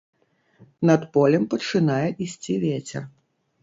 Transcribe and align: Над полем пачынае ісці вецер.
Над 0.91 1.01
полем 1.19 1.47
пачынае 1.53 2.01
ісці 2.29 2.61
вецер. 2.69 3.03